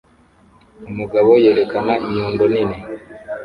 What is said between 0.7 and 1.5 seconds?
Umugabo